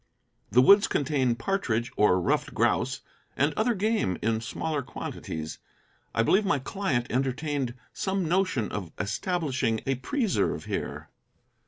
[0.49, 3.01] The woods contain partridge, or ruffed grouse,
[3.37, 5.59] and other game in smaller quantities.
[6.15, 11.09] I believe my client entertained some notion of establishing a preserve here.